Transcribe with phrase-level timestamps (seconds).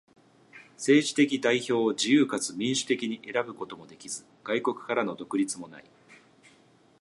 [0.77, 5.83] 政治的代表を自由かつ民主的に選ぶこともできず、外国からの独立もない。